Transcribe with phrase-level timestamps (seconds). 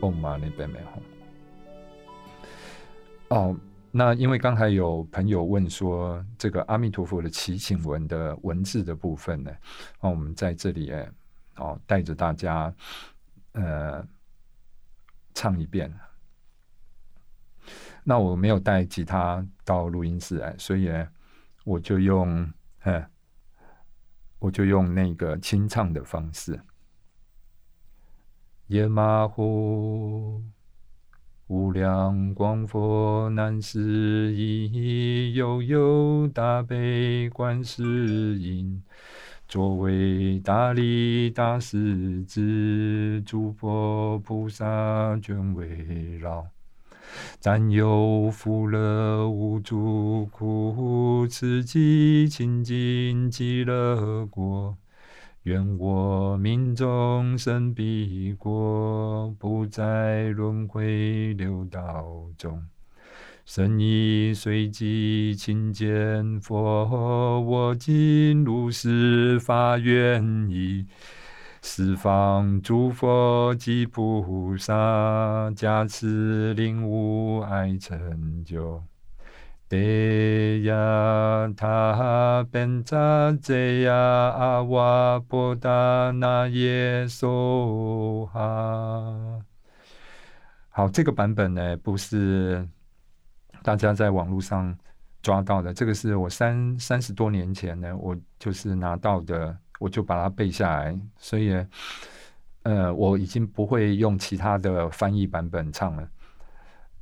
[0.00, 0.84] 嗡嘛呢呗咪吽。
[3.28, 3.56] 哦，
[3.90, 9.50] 那因为刚才有朋友问说，这个阿弥陀佛的祈请文的文字的部分呢，
[10.00, 11.08] 那我们在这里哎，
[11.56, 12.74] 哦，带着大家
[13.52, 14.04] 呃
[15.34, 15.92] 唱一遍。
[18.02, 20.90] 那我没有带吉他到录音室来，所以
[21.64, 22.50] 我就用，
[22.84, 23.04] 嗯
[24.38, 26.58] 我就用那个清唱的方式。
[28.70, 30.40] 耶玛呼，
[31.48, 38.80] 无量光佛难思议，悠悠大悲观世音，
[39.48, 46.46] 作为大力大势至，诸佛菩萨全围绕。
[47.40, 54.76] 暂有福乐无诸苦，此即清净极乐国。
[55.44, 62.04] 愿我命中生彼国，不再轮回六道
[62.36, 62.62] 中。
[63.46, 70.86] 生意随即亲见佛，我今如是发愿意。
[71.62, 78.82] 十方诸佛及菩萨加持，令吾爱成就。
[79.68, 81.94] 得呀他
[82.44, 89.40] 本扎这呀阿瓦波达那耶娑哈。
[90.68, 92.66] 好，这个版本呢，不是
[93.62, 94.76] 大家在网络上
[95.22, 99.56] 抓到的，这个是我三三十多年前呢，我就是拿到的。
[99.80, 101.56] 我就把它背下来，所以，
[102.64, 106.06] 呃，我已经不会用其他的翻译版本唱了。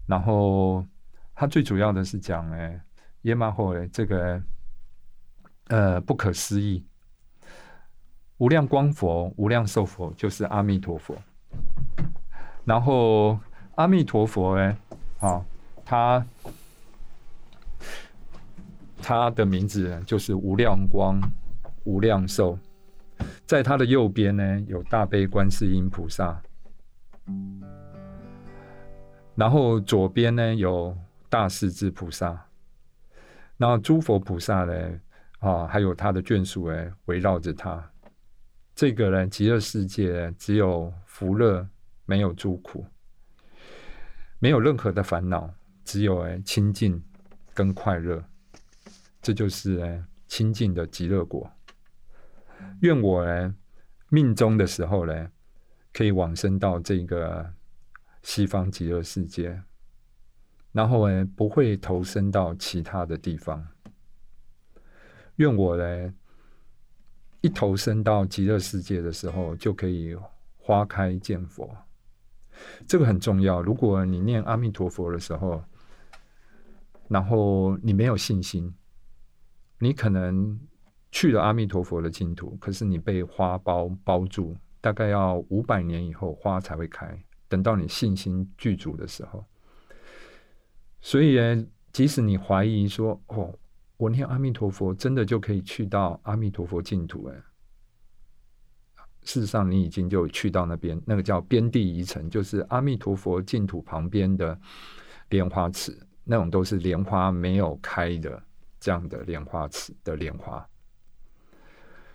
[0.06, 0.86] 然后，
[1.34, 2.80] 它最主要的是讲，哎，
[3.22, 4.40] 耶玛霍哎，这个，
[5.68, 6.84] 呃，不可思议，
[8.38, 11.16] 无量光佛、无量寿佛就是阿弥陀佛。
[12.64, 13.38] 然后，
[13.76, 14.76] 阿弥陀佛哎，
[15.20, 15.44] 啊，
[15.84, 16.26] 他
[19.00, 21.20] 他的名字就是无量光、
[21.84, 22.58] 无量寿。
[23.46, 26.40] 在他的右边呢，有大悲观世音菩萨，
[29.34, 30.96] 然后左边呢有
[31.28, 32.46] 大势至菩萨，
[33.56, 35.00] 然后诸佛菩萨呢，
[35.38, 37.90] 啊，还有他的眷属哎，围绕着他。
[38.74, 41.68] 这个呢，极乐世界只有福乐，
[42.04, 42.86] 没有诸苦，
[44.38, 45.52] 没有任何的烦恼，
[45.84, 47.02] 只有哎清净
[47.54, 48.24] 跟快乐，
[49.20, 51.50] 这就是哎清净的极乐国。
[52.80, 53.54] 愿我呢
[54.08, 55.30] 命中的时候呢，
[55.92, 57.52] 可以往生到这个
[58.22, 59.60] 西方极乐世界，
[60.72, 63.66] 然后哎不会投身到其他的地方。
[65.38, 66.14] 愿我呢
[67.40, 70.16] 一投身到极乐世界的时候，就可以
[70.56, 71.68] 花开见佛。
[72.86, 73.60] 这个很重要。
[73.60, 75.64] 如果你念阿弥陀佛的时候，
[77.08, 78.72] 然后你没有信心，
[79.80, 80.60] 你可能。
[81.10, 87.18] 去了阿弥陀佛的净土，可是你被花包包住，大概要五百年以后花才会开。
[87.48, 89.42] 等到你信心具足的时候，
[91.00, 93.58] 所以，即使你怀疑说：“哦，
[93.98, 97.34] 我念阿弥陀佛真的就可以去到阿弥陀佛净土？”哎，
[99.22, 104.58] 事实上你已经就去到那边，那个叫边地遗城，就是阿弥陀佛净土旁边的
[105.28, 105.94] 莲花池，
[106.24, 108.42] 那种都是莲花没有开的
[108.80, 110.66] 这样的莲花池的莲花。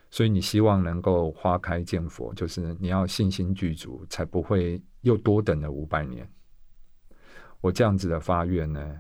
[0.10, 6.28] 所以你希望能够花开见佛，就是你要信心具足，才不会又多等了五百年。
[7.62, 9.00] 我这样子的发愿呢，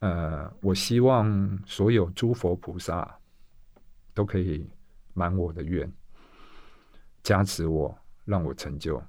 [0.00, 3.18] 呃，我希望所有诸佛菩萨
[4.12, 4.68] 都可以
[5.14, 5.90] 满我的愿，
[7.22, 9.02] 加持我，让我成就。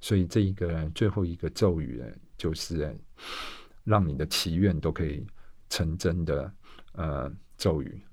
[0.00, 2.94] 所以这一个最后一个咒语呢，就是
[3.84, 5.26] 让你的祈愿都可以
[5.70, 6.52] 成真的
[6.92, 8.04] 呃咒语。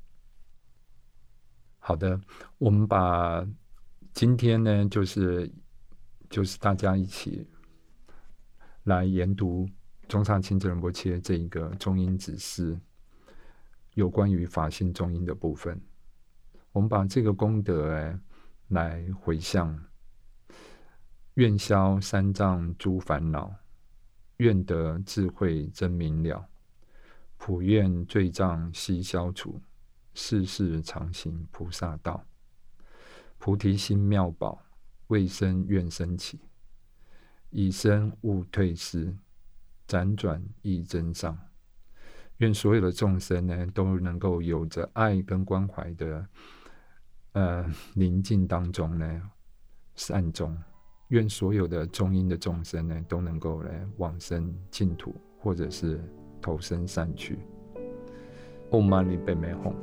[1.79, 2.19] 好的，
[2.57, 3.45] 我们把
[4.13, 5.51] 今天呢，就是
[6.29, 7.45] 就是大家一起
[8.83, 9.67] 来研读
[10.11, 12.77] 中上清真仁波切这一个中音指示，
[13.93, 15.81] 有关于法性中音的部分。
[16.73, 18.19] 我们把这个功德
[18.67, 19.81] 来回向，
[21.35, 23.55] 愿消三障诸烦恼，
[24.35, 26.45] 愿得智慧真明了，
[27.37, 29.61] 普愿罪障悉消除。
[30.13, 32.25] 世世常行菩萨道，
[33.37, 34.61] 菩提心妙宝，
[35.07, 36.37] 未生愿生起，
[37.49, 39.15] 以身勿退失，
[39.91, 41.37] 辗转亦真上。
[42.37, 46.25] 愿所有的众生呢，都能够有着爱跟关怀的，
[47.33, 49.21] 呃，宁静当中呢，
[49.95, 50.57] 善终，
[51.09, 56.01] 愿所有的中阴的众生呢，都能够来往生净土，或者是
[56.41, 57.37] 投身善趣。
[58.71, 59.75] Om Mani Padme Hum。